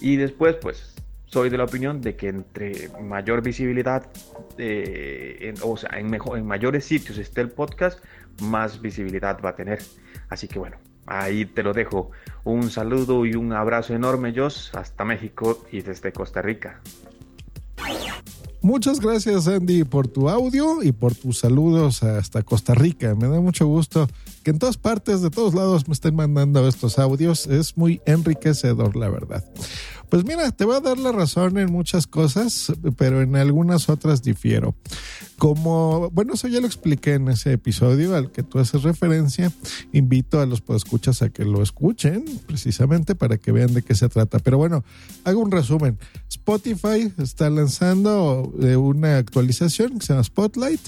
Y 0.00 0.16
después, 0.16 0.56
pues, 0.56 0.94
soy 1.26 1.50
de 1.50 1.58
la 1.58 1.64
opinión 1.64 2.00
de 2.00 2.16
que 2.16 2.28
entre 2.28 2.88
mayor 3.00 3.42
visibilidad, 3.42 4.08
eh, 4.56 5.54
o 5.62 5.76
sea, 5.76 5.98
en, 5.98 6.08
mejor, 6.08 6.38
en 6.38 6.46
mayores 6.46 6.84
sitios 6.84 7.18
esté 7.18 7.42
el 7.42 7.50
podcast, 7.50 8.02
más 8.42 8.80
visibilidad 8.80 9.38
va 9.44 9.50
a 9.50 9.56
tener. 9.56 9.80
Así 10.30 10.48
que 10.48 10.58
bueno, 10.58 10.78
ahí 11.08 11.44
te 11.46 11.62
lo 11.62 11.72
dejo. 11.72 12.10
Un 12.44 12.70
saludo 12.70 13.26
y 13.26 13.34
un 13.34 13.52
abrazo 13.52 13.94
enorme, 13.94 14.32
Jos, 14.34 14.70
hasta 14.74 15.04
México 15.04 15.64
y 15.72 15.82
desde 15.82 16.12
Costa 16.12 16.42
Rica. 16.42 16.80
Muchas 18.60 18.98
gracias 18.98 19.46
Andy 19.46 19.84
por 19.84 20.08
tu 20.08 20.28
audio 20.28 20.82
y 20.82 20.90
por 20.90 21.14
tus 21.14 21.38
saludos 21.38 22.02
hasta 22.02 22.42
Costa 22.42 22.74
Rica. 22.74 23.14
Me 23.14 23.28
da 23.28 23.40
mucho 23.40 23.66
gusto 23.66 24.08
que 24.42 24.50
en 24.50 24.58
todas 24.58 24.76
partes, 24.76 25.22
de 25.22 25.30
todos 25.30 25.54
lados 25.54 25.86
me 25.86 25.94
estén 25.94 26.16
mandando 26.16 26.66
estos 26.66 26.98
audios. 26.98 27.46
Es 27.46 27.76
muy 27.76 28.00
enriquecedor, 28.04 28.96
la 28.96 29.08
verdad. 29.08 29.44
Pues 30.08 30.24
mira, 30.24 30.50
te 30.52 30.64
voy 30.64 30.76
a 30.76 30.80
dar 30.80 30.96
la 30.98 31.12
razón 31.12 31.58
en 31.58 31.70
muchas 31.70 32.06
cosas, 32.06 32.72
pero 32.96 33.20
en 33.20 33.36
algunas 33.36 33.90
otras 33.90 34.22
difiero. 34.22 34.74
Como, 35.36 36.10
bueno, 36.10 36.32
eso 36.32 36.48
ya 36.48 36.60
lo 36.60 36.66
expliqué 36.66 37.14
en 37.14 37.28
ese 37.28 37.52
episodio 37.52 38.16
al 38.16 38.32
que 38.32 38.42
tú 38.42 38.58
haces 38.58 38.84
referencia. 38.84 39.52
Invito 39.92 40.40
a 40.40 40.46
los 40.46 40.62
podescuchas 40.62 41.20
a 41.20 41.28
que 41.28 41.44
lo 41.44 41.62
escuchen, 41.62 42.24
precisamente 42.46 43.14
para 43.14 43.36
que 43.36 43.52
vean 43.52 43.74
de 43.74 43.82
qué 43.82 43.94
se 43.94 44.08
trata. 44.08 44.38
Pero 44.38 44.56
bueno, 44.56 44.82
hago 45.24 45.40
un 45.40 45.50
resumen. 45.50 45.98
Spotify 46.30 47.12
está 47.18 47.50
lanzando 47.50 48.50
eh, 48.62 48.76
una 48.76 49.18
actualización 49.18 49.98
que 49.98 50.06
se 50.06 50.14
llama 50.14 50.24
Spotlight, 50.24 50.80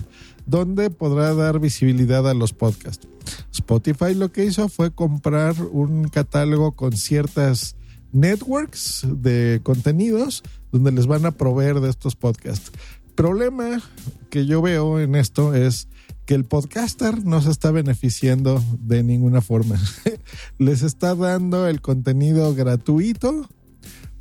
donde 0.47 0.89
podrá 0.89 1.35
dar 1.35 1.61
visibilidad 1.61 2.27
a 2.27 2.33
los 2.33 2.55
podcasts. 2.55 3.07
Spotify 3.53 4.15
lo 4.15 4.33
que 4.33 4.47
hizo 4.47 4.69
fue 4.71 4.91
comprar 4.91 5.55
un 5.71 6.09
catálogo 6.09 6.73
con 6.73 6.93
ciertas 6.97 7.77
networks 8.13 9.07
de 9.09 9.61
contenidos 9.63 10.43
donde 10.73 10.93
les 10.93 11.07
van 11.07 11.27
a 11.27 11.33
proveer 11.33 11.81
de 11.81 11.91
estos 11.91 12.17
podcasts. 12.17 12.73
Problema 13.15 13.83
que 14.31 14.47
yo 14.47 14.63
veo 14.63 15.01
en 15.01 15.15
esto 15.15 15.55
es 15.55 15.89
que 16.27 16.35
el 16.35 16.45
podcaster 16.45 17.25
no 17.25 17.43
se 17.43 17.51
está 17.51 17.71
beneficiando 17.71 18.63
de 18.79 19.03
ninguna 19.03 19.41
forma. 19.41 19.81
les 20.59 20.83
está 20.83 21.15
dando 21.15 21.67
el 21.67 21.81
contenido 21.81 22.55
gratuito 22.55 23.49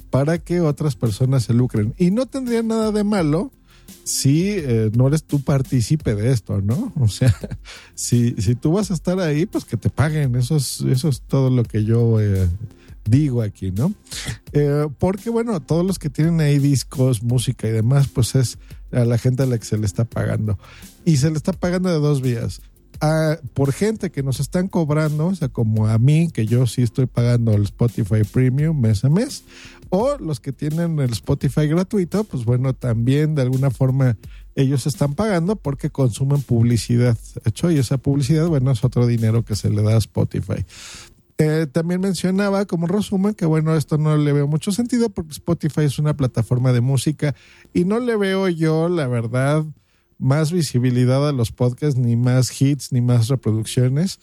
para 0.10 0.40
que 0.40 0.62
otras 0.62 0.96
personas 0.96 1.44
se 1.44 1.54
lucren. 1.54 1.94
Y 1.98 2.12
no 2.12 2.26
tendría 2.26 2.64
nada 2.64 2.92
de 2.92 3.04
malo 3.04 3.52
si 4.04 4.50
eh, 4.50 4.90
no 4.96 5.08
eres 5.08 5.24
tú 5.24 5.42
partícipe 5.42 6.16
de 6.16 6.32
esto, 6.32 6.62
¿no? 6.62 6.92
O 7.00 7.08
sea, 7.08 7.36
si, 7.94 8.34
si 8.40 8.56
tú 8.56 8.72
vas 8.72 8.92
a 8.92 8.96
estar 8.96 9.20
ahí, 9.20 9.46
pues 9.46 9.66
que 9.66 9.78
te 9.78 9.90
paguen. 9.90 10.36
Eso 10.36 10.56
es, 10.56 10.82
eso 10.82 11.10
es 11.10 11.22
todo 11.22 11.50
lo 11.50 11.64
que 11.64 11.84
yo 11.84 12.20
eh, 12.20 12.48
digo 13.06 13.42
aquí, 13.42 13.72
¿no? 13.72 13.94
Eh, 14.54 14.88
porque, 14.98 15.30
bueno, 15.30 15.60
todos 15.60 15.86
los 15.86 16.00
que 16.00 16.10
tienen 16.10 16.40
ahí 16.42 16.60
discos, 16.60 17.24
música 17.24 17.68
y 17.68 17.72
demás, 17.72 18.08
pues 18.08 18.36
es 18.36 18.58
a 18.92 19.06
la 19.06 19.18
gente 19.18 19.44
a 19.44 19.46
la 19.46 19.58
que 19.58 19.66
se 19.66 19.78
le 19.78 19.86
está 19.86 20.06
pagando. 20.06 20.58
Y 21.06 21.18
se 21.18 21.30
le 21.30 21.38
está 21.38 21.54
pagando 21.54 21.90
de 21.90 22.00
dos 22.00 22.22
vías. 22.22 22.62
A, 23.02 23.38
por 23.54 23.72
gente 23.72 24.10
que 24.12 24.24
nos 24.24 24.40
están 24.40 24.68
cobrando, 24.68 25.28
o 25.28 25.36
sea, 25.36 25.48
como 25.48 25.88
a 25.88 25.98
mí, 25.98 26.30
que 26.32 26.46
yo 26.46 26.68
sí 26.68 26.82
estoy 26.82 27.06
pagando 27.06 27.54
el 27.54 27.64
Spotify 27.64 28.24
Premium 28.30 28.80
mes 28.80 29.06
a 29.06 29.10
mes, 29.10 29.44
o 29.90 30.18
los 30.18 30.40
que 30.40 30.52
tienen 30.52 31.00
el 31.00 31.12
Spotify 31.12 31.68
gratuito, 31.68 32.24
pues 32.24 32.46
bueno, 32.46 32.74
también 32.74 33.36
de 33.36 33.42
alguna 33.42 33.72
forma 33.72 34.18
ellos 34.56 34.86
están 34.86 35.16
pagando 35.16 35.56
porque 35.56 35.90
consumen 35.90 36.42
publicidad. 36.42 37.18
Hecho, 37.46 37.72
y 37.72 37.78
esa 37.78 37.98
publicidad, 37.98 38.48
bueno, 38.48 38.72
es 38.72 38.84
otro 38.84 39.08
dinero 39.08 39.44
que 39.46 39.56
se 39.56 39.70
le 39.70 39.82
da 39.82 39.96
a 39.96 39.98
Spotify. 39.98 40.66
Eh, 41.42 41.68
también 41.72 42.02
mencionaba 42.02 42.66
como 42.66 42.86
resumen 42.86 43.34
que 43.34 43.46
bueno, 43.46 43.74
esto 43.74 43.98
no 43.98 44.18
le 44.18 44.34
veo 44.34 44.46
mucho 44.46 44.74
sentido 44.74 45.10
porque 45.10 45.32
Spotify 45.32 45.84
es 45.84 45.98
una 45.98 46.18
plataforma 46.18 46.74
de 46.74 46.82
música 46.82 47.34
y 47.74 47.86
no 47.86 48.00
le 48.00 48.18
veo 48.18 48.50
yo, 48.50 48.90
la 48.90 49.08
verdad, 49.08 49.66
más 50.18 50.52
visibilidad 50.52 51.28
a 51.28 51.32
los 51.32 51.54
podcasts, 51.54 51.98
ni 51.98 52.18
más 52.18 52.62
hits, 52.62 52.92
ni 52.92 53.00
más 53.00 53.30
reproducciones, 53.30 54.20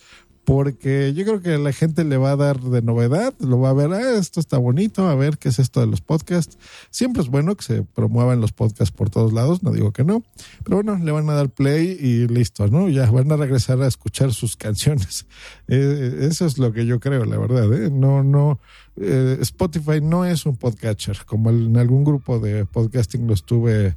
porque 0.47 1.13
yo 1.13 1.25
creo 1.25 1.43
que 1.43 1.59
la 1.59 1.73
gente 1.73 2.05
le 2.05 2.17
va 2.19 2.31
a 2.31 2.37
dar 2.37 2.61
de 2.61 2.81
novedad, 2.81 3.35
lo 3.41 3.59
va 3.59 3.71
a 3.71 3.73
ver, 3.73 3.93
ah, 3.93 4.17
esto 4.17 4.39
está 4.39 4.59
bonito, 4.59 5.09
a 5.09 5.17
ver 5.17 5.39
qué 5.39 5.49
es 5.49 5.59
esto 5.59 5.81
de 5.81 5.89
los 5.89 6.01
podcasts. 6.01 6.57
Siempre 6.91 7.21
es 7.21 7.29
bueno 7.29 7.57
que 7.57 7.65
se 7.65 7.83
promuevan 7.83 8.41
los 8.41 8.53
podcasts 8.53 8.95
por 8.97 9.11
todos 9.11 9.33
lados, 9.33 9.65
no 9.65 9.73
digo 9.73 9.91
que 9.91 10.05
no, 10.05 10.23
pero 10.63 10.77
bueno, 10.77 11.05
le 11.05 11.11
van 11.11 11.29
a 11.31 11.35
dar 11.35 11.51
play 11.51 11.99
y 12.01 12.29
listo, 12.29 12.69
¿no? 12.69 12.89
Ya 12.89 13.11
van 13.11 13.33
a 13.33 13.37
regresar 13.37 13.83
a 13.83 13.89
escuchar 13.89 14.33
sus 14.33 14.57
canciones. 14.57 15.27
Eh, 15.69 16.29
eso 16.31 16.47
es 16.47 16.59
lo 16.59 16.73
que 16.73 16.87
yo 16.87 17.01
creo, 17.01 17.25
la 17.25 17.39
verdad, 17.39 17.73
¿eh? 17.73 17.91
No, 17.91 18.23
no, 18.23 18.61
eh, 18.97 19.39
Spotify 19.41 20.01
no 20.01 20.25
es 20.25 20.47
un 20.47 20.57
podcatcher, 20.57 21.25
como 21.27 21.51
en 21.51 21.77
algún 21.77 22.05
grupo 22.05 22.39
de 22.39 22.65
podcasting 22.67 23.27
lo 23.27 23.35
estuve 23.35 23.97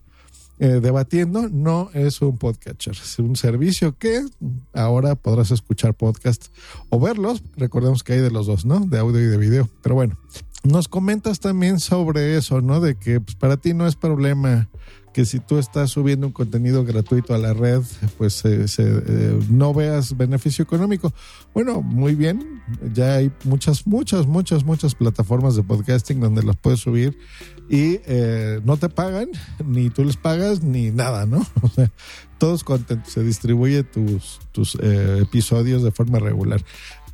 eh, 0.59 0.81
debatiendo, 0.81 1.47
no 1.49 1.89
es 1.93 2.21
un 2.21 2.37
podcatcher, 2.37 2.93
es 2.93 3.17
un 3.17 3.37
servicio 3.37 3.97
que 3.97 4.21
ahora 4.73 5.15
podrás 5.15 5.51
escuchar 5.51 5.93
podcast 5.93 6.47
o 6.89 6.99
verlos. 6.99 7.43
Recordemos 7.55 8.03
que 8.03 8.13
hay 8.13 8.19
de 8.19 8.29
los 8.29 8.47
dos, 8.47 8.65
¿no? 8.65 8.81
De 8.81 8.99
audio 8.99 9.21
y 9.21 9.27
de 9.27 9.37
video. 9.37 9.69
Pero 9.81 9.95
bueno, 9.95 10.17
nos 10.63 10.89
comentas 10.89 11.39
también 11.39 11.79
sobre 11.79 12.35
eso, 12.35 12.61
¿no? 12.61 12.81
De 12.81 12.95
que 12.95 13.21
pues, 13.21 13.35
para 13.35 13.55
ti 13.55 13.73
no 13.73 13.87
es 13.87 13.95
problema 13.95 14.69
que 15.13 15.25
si 15.25 15.39
tú 15.39 15.57
estás 15.57 15.91
subiendo 15.91 16.27
un 16.27 16.33
contenido 16.33 16.83
gratuito 16.83 17.33
a 17.33 17.37
la 17.37 17.53
red, 17.53 17.81
pues 18.17 18.43
eh, 18.45 19.39
no 19.49 19.73
veas 19.73 20.15
beneficio 20.15 20.63
económico. 20.63 21.13
Bueno, 21.53 21.81
muy 21.81 22.15
bien, 22.15 22.61
ya 22.93 23.15
hay 23.15 23.31
muchas, 23.45 23.87
muchas, 23.87 24.27
muchas, 24.27 24.63
muchas 24.63 24.93
plataformas 24.93 25.55
de 25.55 25.63
podcasting 25.63 26.19
donde 26.19 26.43
las 26.43 26.57
puedes 26.57 26.81
subir 26.81 27.17
y 27.69 28.01
eh, 28.05 28.59
no 28.65 28.77
te 28.77 28.89
pagan, 28.89 29.29
ni 29.65 29.89
tú 29.89 30.03
les 30.03 30.17
pagas, 30.17 30.63
ni 30.63 30.91
nada, 30.91 31.25
¿no? 31.25 31.45
O 31.61 31.69
sea, 31.69 31.91
todos 32.37 32.63
contentos, 32.63 33.13
se 33.13 33.23
distribuye 33.23 33.83
tus, 33.83 34.39
tus 34.51 34.75
eh, 34.81 35.19
episodios 35.21 35.83
de 35.83 35.91
forma 35.91 36.19
regular. 36.19 36.63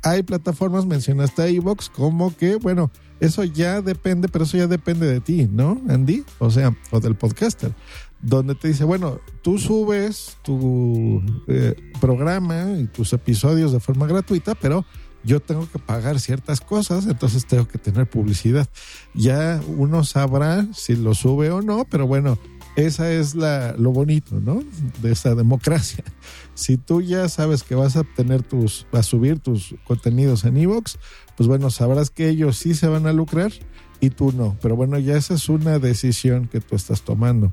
Hay 0.02 0.22
plataformas, 0.22 0.86
mencionaste 0.86 1.42
a 1.42 1.48
Evox, 1.48 1.90
como 1.90 2.34
que, 2.36 2.56
bueno, 2.56 2.90
eso 3.18 3.44
ya 3.44 3.82
depende, 3.82 4.28
pero 4.28 4.44
eso 4.44 4.56
ya 4.56 4.66
depende 4.66 5.06
de 5.06 5.20
ti, 5.20 5.48
¿no, 5.50 5.80
Andy? 5.88 6.22
O 6.38 6.50
sea, 6.50 6.76
o 6.90 7.00
del 7.00 7.16
podcaster, 7.16 7.72
donde 8.20 8.54
te 8.54 8.68
dice, 8.68 8.84
bueno, 8.84 9.20
tú 9.42 9.58
subes 9.58 10.36
tu 10.42 11.22
eh, 11.48 11.74
programa 12.00 12.76
y 12.78 12.86
tus 12.86 13.12
episodios 13.12 13.72
de 13.72 13.80
forma 13.80 14.06
gratuita, 14.06 14.54
pero 14.54 14.84
yo 15.26 15.40
tengo 15.40 15.68
que 15.70 15.78
pagar 15.80 16.20
ciertas 16.20 16.60
cosas, 16.60 17.06
entonces 17.06 17.46
tengo 17.46 17.66
que 17.66 17.78
tener 17.78 18.08
publicidad. 18.08 18.68
Ya 19.12 19.60
uno 19.66 20.04
sabrá 20.04 20.66
si 20.72 20.94
lo 20.94 21.14
sube 21.14 21.50
o 21.50 21.62
no, 21.62 21.84
pero 21.90 22.06
bueno, 22.06 22.38
esa 22.76 23.10
es 23.10 23.34
la, 23.34 23.74
lo 23.76 23.90
bonito, 23.90 24.38
¿no? 24.38 24.62
De 25.02 25.12
esa 25.12 25.34
democracia. 25.34 26.04
Si 26.54 26.78
tú 26.78 27.02
ya 27.02 27.28
sabes 27.28 27.62
que 27.62 27.74
vas 27.74 27.96
a 27.96 28.02
tener 28.02 28.42
tus, 28.42 28.86
a 28.90 29.02
subir 29.02 29.40
tus 29.40 29.74
contenidos 29.84 30.44
en 30.44 30.56
Evox, 30.56 30.98
pues 31.36 31.46
bueno, 31.46 31.68
sabrás 31.68 32.08
que 32.08 32.30
ellos 32.30 32.56
sí 32.56 32.74
se 32.74 32.88
van 32.88 33.06
a 33.06 33.12
lucrar 33.12 33.52
y 34.00 34.08
tú 34.08 34.32
no. 34.32 34.56
Pero 34.62 34.74
bueno, 34.74 34.98
ya 34.98 35.18
esa 35.18 35.34
es 35.34 35.50
una 35.50 35.78
decisión 35.78 36.48
que 36.48 36.60
tú 36.60 36.74
estás 36.74 37.02
tomando. 37.02 37.52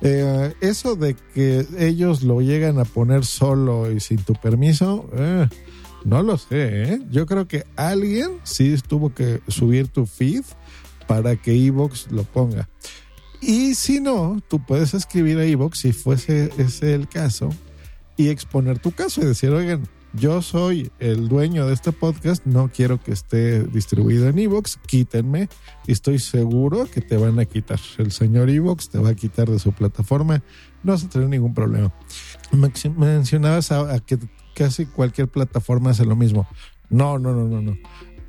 Eh, 0.00 0.54
eso 0.60 0.94
de 0.94 1.16
que 1.34 1.66
ellos 1.76 2.22
lo 2.22 2.40
llegan 2.40 2.78
a 2.78 2.84
poner 2.84 3.24
solo 3.24 3.90
y 3.90 3.98
sin 3.98 4.18
tu 4.18 4.34
permiso, 4.34 5.10
eh, 5.16 5.48
no 6.04 6.22
lo 6.22 6.38
sé, 6.38 6.92
¿eh? 6.92 7.00
Yo 7.10 7.26
creo 7.26 7.48
que 7.48 7.64
alguien 7.76 8.38
sí 8.44 8.74
tuvo 8.86 9.14
que 9.14 9.40
subir 9.48 9.88
tu 9.88 10.06
feed 10.06 10.44
para 11.06 11.36
que 11.36 11.66
Evox 11.66 12.10
lo 12.10 12.24
ponga. 12.24 12.68
Y 13.40 13.74
si 13.74 14.00
no, 14.00 14.40
tú 14.48 14.64
puedes 14.64 14.94
escribir 14.94 15.38
a 15.38 15.44
Evox 15.44 15.78
si 15.80 15.92
fuese 15.92 16.52
ese 16.58 16.94
el 16.94 17.08
caso 17.08 17.50
y 18.16 18.28
exponer 18.28 18.78
tu 18.78 18.92
caso 18.92 19.20
y 19.20 19.26
decir, 19.26 19.50
oigan, 19.50 19.82
yo 20.14 20.40
soy 20.40 20.90
el 20.98 21.28
dueño 21.28 21.66
de 21.66 21.74
este 21.74 21.92
podcast, 21.92 22.46
no 22.46 22.70
quiero 22.72 23.02
que 23.02 23.12
esté 23.12 23.64
distribuido 23.64 24.28
en 24.28 24.38
Evox, 24.38 24.78
quítenme 24.86 25.48
y 25.86 25.92
estoy 25.92 26.18
seguro 26.18 26.86
que 26.90 27.02
te 27.02 27.18
van 27.18 27.38
a 27.38 27.44
quitar. 27.44 27.78
El 27.98 28.12
señor 28.12 28.48
Evox 28.48 28.88
te 28.88 28.98
va 28.98 29.10
a 29.10 29.14
quitar 29.14 29.50
de 29.50 29.58
su 29.58 29.72
plataforma, 29.72 30.42
no 30.82 30.92
vas 30.92 31.04
a 31.04 31.08
tener 31.10 31.28
ningún 31.28 31.52
problema. 31.52 31.92
Mencionabas 32.96 33.72
a 33.72 34.00
que 34.00 34.18
casi 34.56 34.86
cualquier 34.86 35.28
plataforma 35.28 35.90
hace 35.90 36.06
lo 36.06 36.16
mismo. 36.16 36.48
No, 36.88 37.18
no, 37.18 37.34
no, 37.34 37.46
no, 37.46 37.60
no. 37.60 37.76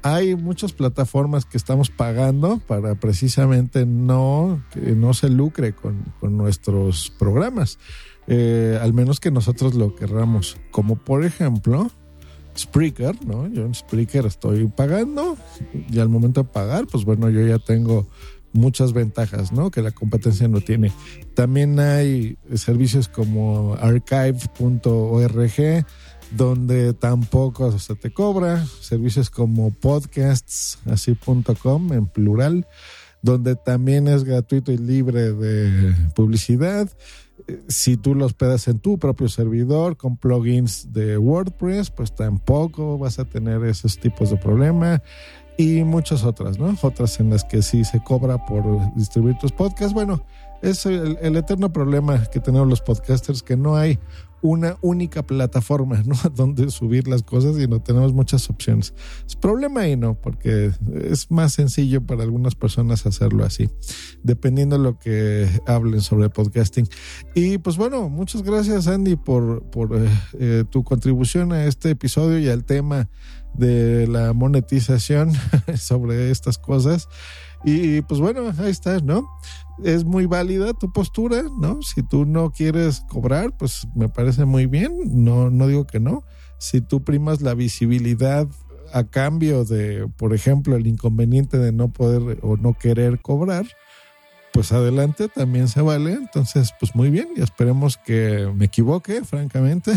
Hay 0.03 0.35
muchas 0.35 0.73
plataformas 0.73 1.45
que 1.45 1.57
estamos 1.57 1.89
pagando 1.89 2.59
para 2.59 2.95
precisamente 2.95 3.85
no, 3.85 4.61
que 4.71 4.91
no 4.91 5.13
se 5.13 5.29
lucre 5.29 5.73
con, 5.73 6.13
nuestros 6.21 7.11
programas. 7.17 7.79
Eh, 8.27 8.77
al 8.81 8.93
menos 8.93 9.19
que 9.19 9.31
nosotros 9.31 9.73
lo 9.73 9.95
querramos. 9.95 10.57
Como 10.71 10.97
por 10.97 11.23
ejemplo, 11.23 11.89
Spreaker, 12.57 13.25
¿no? 13.25 13.47
Yo 13.47 13.65
en 13.65 13.73
Spreaker 13.73 14.25
estoy 14.25 14.67
pagando 14.67 15.37
y 15.89 15.99
al 15.99 16.09
momento 16.09 16.43
de 16.43 16.49
pagar, 16.49 16.87
pues 16.87 17.05
bueno, 17.05 17.29
yo 17.29 17.45
ya 17.47 17.59
tengo 17.59 18.07
muchas 18.53 18.93
ventajas, 18.93 19.51
¿no? 19.51 19.71
Que 19.71 19.81
la 19.81 19.91
competencia 19.91 20.47
no 20.47 20.61
tiene. 20.61 20.91
También 21.35 21.79
hay 21.79 22.37
servicios 22.55 23.07
como 23.07 23.75
archive.org 23.79 25.51
donde 26.31 26.93
tampoco 26.93 27.77
se 27.79 27.95
te 27.95 28.11
cobra, 28.11 28.65
servicios 28.81 29.29
como 29.29 29.71
podcasts, 29.71 30.79
así.com 30.85 31.93
en 31.93 32.07
plural, 32.07 32.67
donde 33.21 33.55
también 33.55 34.07
es 34.07 34.23
gratuito 34.23 34.71
y 34.71 34.77
libre 34.77 35.33
de 35.33 35.95
publicidad. 36.15 36.89
Si 37.67 37.97
tú 37.97 38.13
los 38.15 38.33
pedas 38.33 38.67
en 38.67 38.79
tu 38.79 38.97
propio 38.97 39.29
servidor 39.29 39.95
con 39.95 40.17
plugins 40.17 40.91
de 40.91 41.17
WordPress, 41.17 41.91
pues 41.91 42.13
tampoco 42.13 42.97
vas 42.97 43.19
a 43.19 43.25
tener 43.25 43.63
esos 43.63 43.99
tipos 43.99 44.29
de 44.29 44.37
problema 44.37 45.01
y 45.57 45.83
muchas 45.83 46.23
otras, 46.23 46.59
¿no? 46.59 46.75
Otras 46.81 47.19
en 47.19 47.29
las 47.29 47.43
que 47.43 47.61
sí 47.61 47.85
se 47.85 48.03
cobra 48.03 48.45
por 48.45 48.63
distribuir 48.95 49.37
tus 49.39 49.51
podcasts. 49.51 49.93
Bueno, 49.93 50.23
es 50.61 50.85
el 50.85 51.35
eterno 51.35 51.71
problema 51.71 52.23
que 52.25 52.39
tenemos 52.39 52.67
los 52.67 52.81
podcasters, 52.81 53.43
que 53.43 53.55
no 53.55 53.75
hay 53.75 53.99
una 54.41 54.77
única 54.81 55.25
plataforma, 55.25 56.03
¿no? 56.05 56.15
Donde 56.35 56.69
subir 56.69 57.07
las 57.07 57.23
cosas 57.23 57.59
y 57.59 57.67
no 57.67 57.81
tenemos 57.81 58.13
muchas 58.13 58.49
opciones. 58.49 58.93
Es 59.25 59.35
problema 59.35 59.81
ahí, 59.81 59.95
¿no? 59.95 60.15
Porque 60.15 60.71
es 61.03 61.31
más 61.31 61.53
sencillo 61.53 62.05
para 62.05 62.23
algunas 62.23 62.55
personas 62.55 63.05
hacerlo 63.05 63.43
así, 63.43 63.69
dependiendo 64.23 64.77
de 64.77 64.83
lo 64.83 64.99
que 64.99 65.47
hablen 65.65 66.01
sobre 66.01 66.29
podcasting. 66.29 66.87
Y 67.35 67.57
pues 67.57 67.77
bueno, 67.77 68.09
muchas 68.09 68.43
gracias 68.43 68.87
Andy 68.87 69.15
por, 69.15 69.63
por 69.69 69.95
eh, 69.95 70.09
eh, 70.39 70.63
tu 70.69 70.83
contribución 70.83 71.51
a 71.53 71.65
este 71.65 71.91
episodio 71.91 72.39
y 72.39 72.49
al 72.49 72.63
tema 72.63 73.09
de 73.53 74.07
la 74.07 74.33
monetización 74.33 75.31
sobre 75.77 76.31
estas 76.31 76.57
cosas. 76.57 77.09
Y 77.63 78.01
pues 78.01 78.19
bueno, 78.19 78.53
ahí 78.59 78.69
está, 78.69 78.99
¿no? 78.99 79.27
Es 79.83 80.05
muy 80.05 80.25
válida 80.25 80.73
tu 80.73 80.91
postura, 80.91 81.43
¿no? 81.59 81.81
Si 81.81 82.03
tú 82.03 82.25
no 82.25 82.51
quieres 82.51 83.01
cobrar, 83.07 83.55
pues 83.57 83.87
me 83.95 84.09
parece 84.09 84.45
muy 84.45 84.65
bien, 84.65 84.93
no, 85.05 85.49
no 85.49 85.67
digo 85.67 85.85
que 85.85 85.99
no. 85.99 86.23
Si 86.57 86.81
tú 86.81 87.03
primas 87.03 87.41
la 87.41 87.53
visibilidad 87.53 88.47
a 88.93 89.03
cambio 89.03 89.65
de, 89.65 90.07
por 90.17 90.33
ejemplo, 90.33 90.75
el 90.75 90.87
inconveniente 90.87 91.57
de 91.57 91.71
no 91.71 91.89
poder 91.89 92.39
o 92.41 92.57
no 92.57 92.73
querer 92.73 93.19
cobrar, 93.19 93.65
pues 94.57 94.71
adelante, 94.71 95.27
también 95.27 95.67
se 95.67 95.81
vale. 95.81 96.13
Entonces, 96.13 96.73
pues 96.79 96.95
muy 96.95 97.11
bien, 97.11 97.29
y 97.35 97.41
esperemos 97.41 97.97
que 97.97 98.51
me 98.55 98.65
equivoque, 98.65 99.23
francamente, 99.23 99.91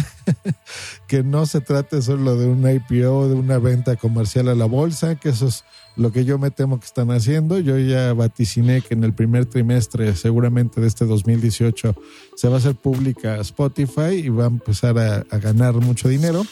que 1.08 1.22
no 1.22 1.46
se 1.46 1.62
trate 1.62 2.02
solo 2.02 2.36
de 2.36 2.46
un 2.46 2.68
IPO, 2.68 3.28
de 3.28 3.36
una 3.36 3.58
venta 3.58 3.96
comercial 3.96 4.48
a 4.48 4.54
la 4.54 4.66
bolsa, 4.66 5.14
que 5.14 5.30
eso 5.30 5.48
es 5.48 5.64
lo 5.96 6.12
que 6.12 6.24
yo 6.24 6.38
me 6.38 6.50
temo 6.50 6.78
que 6.78 6.86
están 6.86 7.10
haciendo. 7.10 7.58
Yo 7.58 7.78
ya 7.78 8.12
vaticiné 8.12 8.80
que 8.80 8.94
en 8.94 9.04
el 9.04 9.12
primer 9.12 9.46
trimestre, 9.46 10.14
seguramente 10.16 10.80
de 10.80 10.86
este 10.86 11.04
2018, 11.04 11.94
se 12.36 12.48
va 12.48 12.54
a 12.54 12.58
hacer 12.58 12.74
pública 12.74 13.36
Spotify 13.40 14.14
y 14.14 14.28
va 14.28 14.44
a 14.44 14.48
empezar 14.48 14.98
a, 14.98 15.24
a 15.30 15.38
ganar 15.38 15.74
mucho 15.74 16.08
dinero. 16.08 16.42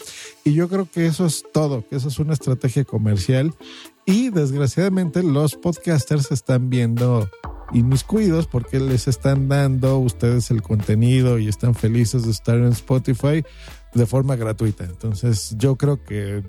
Y 0.45 0.55
yo 0.55 0.69
creo 0.69 0.89
que 0.91 1.07
eso 1.07 1.27
es 1.27 1.45
todo, 1.53 1.87
que 1.89 1.97
eso 1.97 2.09
es 2.09 2.19
una 2.19 2.35
estrategia 2.35 2.85
comercial. 2.85 3.55
Y 4.05 4.31
desgraciadamente 4.31 5.23
los 5.23 5.55
podcasters 5.55 6.31
están 6.31 6.71
viendo 6.71 7.29
inmiscuidos 7.73 8.47
porque 8.47 8.81
les 8.81 9.09
están 9.09 9.49
dando 9.49 9.99
ustedes 9.99 10.51
el 10.51 10.63
contenido 10.63 11.39
y 11.39 11.49
están 11.49 11.75
felices 11.75 12.25
de 12.25 12.31
estar 12.31 12.57
en 12.57 12.69
Spotify 12.69 13.45
de 13.95 14.07
forma 14.07 14.37
gratuita. 14.37 14.85
Entonces 14.85 15.55
yo 15.59 15.77
creo 15.77 16.03
que 16.05 16.39
eh, 16.39 16.43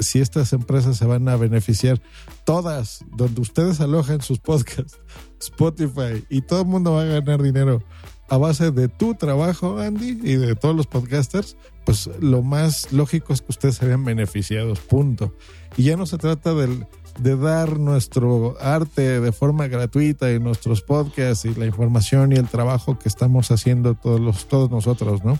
si 0.00 0.20
estas 0.20 0.52
empresas 0.52 0.96
se 0.96 1.06
van 1.06 1.28
a 1.28 1.36
beneficiar, 1.36 2.00
todas, 2.44 3.04
donde 3.16 3.40
ustedes 3.40 3.80
alojan 3.80 4.20
sus 4.22 4.38
podcasts, 4.38 4.98
Spotify, 5.40 6.24
y 6.28 6.42
todo 6.42 6.62
el 6.62 6.68
mundo 6.68 6.92
va 6.92 7.02
a 7.02 7.06
ganar 7.06 7.42
dinero 7.42 7.82
a 8.28 8.38
base 8.38 8.70
de 8.70 8.88
tu 8.88 9.14
trabajo, 9.14 9.78
Andy, 9.78 10.18
y 10.22 10.36
de 10.36 10.54
todos 10.54 10.74
los 10.74 10.86
podcasters, 10.86 11.56
pues 11.84 12.08
lo 12.18 12.42
más 12.42 12.90
lógico 12.90 13.34
es 13.34 13.42
que 13.42 13.50
ustedes 13.50 13.74
se 13.74 13.86
vean 13.86 14.06
beneficiados, 14.06 14.80
punto. 14.80 15.36
Y 15.76 15.84
ya 15.84 15.98
no 15.98 16.06
se 16.06 16.16
trata 16.16 16.54
del, 16.54 16.86
de 17.18 17.36
dar 17.36 17.78
nuestro 17.78 18.56
arte 18.60 19.20
de 19.20 19.32
forma 19.32 19.66
gratuita 19.66 20.32
y 20.32 20.40
nuestros 20.40 20.80
podcasts 20.80 21.44
y 21.44 21.54
la 21.54 21.66
información 21.66 22.32
y 22.32 22.36
el 22.36 22.48
trabajo 22.48 22.98
que 22.98 23.08
estamos 23.08 23.50
haciendo 23.50 23.94
todos, 23.94 24.20
los, 24.20 24.48
todos 24.48 24.70
nosotros, 24.70 25.22
¿no? 25.24 25.38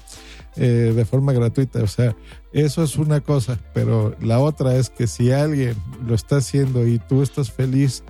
Eh, 0.57 0.93
de 0.95 1.05
forma 1.07 1.33
gratuita. 1.33 1.83
O 1.83 1.87
sea, 1.87 2.15
eso 2.53 2.83
es 2.83 2.97
una 2.97 3.21
cosa, 3.21 3.59
pero 3.73 4.15
la 4.21 4.39
otra 4.39 4.77
es 4.77 4.91
que 4.91 5.07
si 5.07 5.33
alguien 5.33 5.77
lo 6.07 6.15
está 6.15 6.37
haciendo 6.37 6.87
y 6.87 6.99
tú 6.99 7.23
estás 7.23 7.51
feliz 7.51 8.05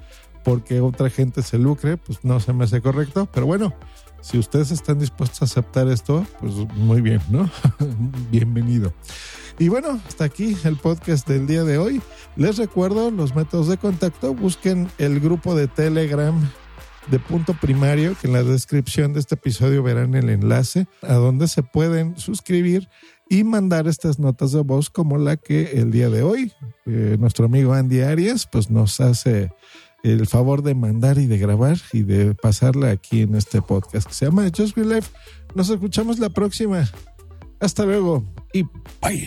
porque 0.44 0.80
otra 0.80 1.08
gente 1.08 1.42
se 1.42 1.58
lucre, 1.58 1.96
pues 1.96 2.25
no 2.25 2.40
se 2.40 2.52
me 2.52 2.64
hace 2.64 2.80
correcto. 2.80 3.28
Pero 3.32 3.46
bueno, 3.46 3.72
si 4.20 4.38
ustedes 4.38 4.72
están 4.72 4.99
dispuestos 4.99 5.42
a 5.42 5.44
aceptar 5.44 5.87
esto, 5.88 6.26
pues 6.40 6.54
muy 6.75 7.00
bien, 7.00 7.20
¿no? 7.28 7.49
Bienvenido. 8.30 8.92
Y 9.58 9.68
bueno, 9.68 10.00
hasta 10.08 10.25
aquí 10.25 10.56
el 10.64 10.76
podcast 10.76 11.28
del 11.28 11.46
día 11.46 11.62
de 11.62 11.78
hoy. 11.78 12.02
Les 12.34 12.56
recuerdo 12.56 13.12
los 13.12 13.37
métodos 13.37 13.68
de 13.68 13.76
contacto. 13.76 14.34
Busquen 14.34 14.88
el 14.99 15.20
grupo 15.20 15.54
de 15.54 15.68
Telegram 15.68 16.34
de 17.11 17.18
punto 17.18 17.54
primario, 17.54 18.16
que 18.21 18.28
en 18.28 18.32
la 18.32 18.42
descripción 18.42 19.12
de 19.12 19.21
este 19.21 19.35
episodio 19.35 19.82
verán 19.82 20.14
el 20.14 20.28
enlace 20.28 20.87
a 21.02 21.14
donde 21.14 21.49
se 21.49 21.62
pueden 21.62 22.16
suscribir 22.16 22.88
y 23.28 23.44
mandar 23.44 23.88
estas 23.88 24.18
notas 24.18 24.52
de 24.52 24.61
voz 24.61 24.90
como 24.90 25.18
la 25.18 25.37
que 25.37 25.73
el 25.73 25.90
día 25.90 26.11
de 26.11 26.23
hoy 26.23 26.52
eh, 26.87 27.16
nuestro 27.18 27.47
amigo 27.47 27.73
Andy 27.73 28.00
Arias 28.02 28.47
pues 28.50 28.71
nos 28.71 29.00
hace 29.00 29.50
el 30.02 30.26
favor 30.26 30.62
de 30.62 30.75
mandar 30.75 31.18
y 31.18 31.26
de 31.26 31.38
grabar 31.38 31.78
y 31.92 32.02
de 32.02 32.35
pasarla 32.35 32.90
aquí 32.90 33.23
en 33.23 33.35
este 33.35 33.62
podcast 33.62 34.09
que 34.09 34.14
se 34.14 34.26
llama 34.26 34.50
Just 34.54 34.76
Be 34.76 34.85
Life. 34.85 35.11
Nos 35.54 35.71
escuchamos 35.71 36.18
la 36.18 36.28
próxima. 36.30 36.88
Hasta 37.61 37.85
luego 37.85 38.25
y 38.52 38.64
bye. 39.00 39.26